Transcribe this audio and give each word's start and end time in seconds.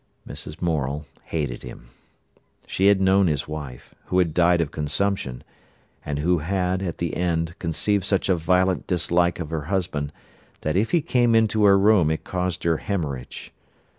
Mrs. 0.27 0.63
Morel 0.63 1.05
hated 1.25 1.61
him. 1.61 1.89
She 2.65 2.87
had 2.87 2.99
known 2.99 3.27
his 3.27 3.47
wife, 3.47 3.93
who 4.05 4.17
had 4.17 4.33
died 4.33 4.59
of 4.59 4.71
consumption, 4.71 5.43
and 6.03 6.17
who 6.17 6.39
had, 6.39 6.81
at 6.81 6.97
the 6.97 7.15
end, 7.15 7.53
conceived 7.59 8.03
such 8.05 8.27
a 8.27 8.33
violent 8.35 8.87
dislike 8.87 9.39
of 9.39 9.51
her 9.51 9.65
husband, 9.65 10.11
that 10.61 10.75
if 10.75 10.89
he 10.89 11.01
came 11.01 11.35
into 11.35 11.65
her 11.65 11.77
room 11.77 12.09
it 12.09 12.23
caused 12.23 12.63
her 12.63 12.79
hæmorrhage. 12.79 13.51